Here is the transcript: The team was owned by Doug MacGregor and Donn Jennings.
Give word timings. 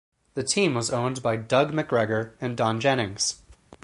The 0.33 0.41
team 0.41 0.73
was 0.73 0.89
owned 0.89 1.21
by 1.21 1.35
Doug 1.35 1.75
MacGregor 1.75 2.35
and 2.41 2.57
Donn 2.57 2.79
Jennings. 2.79 3.35